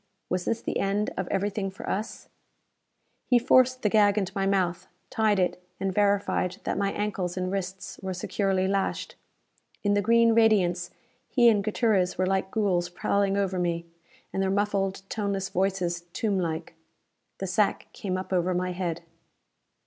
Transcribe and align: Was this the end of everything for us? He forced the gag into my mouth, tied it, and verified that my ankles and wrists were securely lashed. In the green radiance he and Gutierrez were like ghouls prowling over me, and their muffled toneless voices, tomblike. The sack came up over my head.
Was 0.29 0.45
this 0.45 0.63
the 0.63 0.79
end 0.79 1.11
of 1.15 1.27
everything 1.27 1.69
for 1.69 1.87
us? 1.87 2.27
He 3.27 3.37
forced 3.37 3.83
the 3.83 3.87
gag 3.89 4.17
into 4.17 4.31
my 4.35 4.47
mouth, 4.47 4.87
tied 5.11 5.37
it, 5.37 5.61
and 5.79 5.93
verified 5.93 6.55
that 6.63 6.75
my 6.79 6.91
ankles 6.93 7.37
and 7.37 7.51
wrists 7.51 7.99
were 8.01 8.15
securely 8.15 8.67
lashed. 8.67 9.13
In 9.83 9.93
the 9.93 10.01
green 10.01 10.33
radiance 10.33 10.89
he 11.29 11.49
and 11.49 11.63
Gutierrez 11.63 12.17
were 12.17 12.25
like 12.25 12.49
ghouls 12.49 12.89
prowling 12.89 13.37
over 13.37 13.59
me, 13.59 13.85
and 14.33 14.41
their 14.41 14.49
muffled 14.49 15.03
toneless 15.07 15.49
voices, 15.49 16.05
tomblike. 16.13 16.73
The 17.37 17.45
sack 17.45 17.85
came 17.93 18.17
up 18.17 18.33
over 18.33 18.55
my 18.55 18.71
head. 18.71 19.03